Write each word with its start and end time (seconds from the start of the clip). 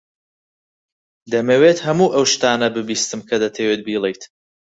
دەمەوێت 1.31 1.79
هەموو 1.87 2.13
ئەو 2.15 2.25
شتانە 2.33 2.67
ببیستم 2.75 3.21
کە 3.29 3.35
دەتەوێت 3.43 3.81
بیڵێیت. 3.87 4.21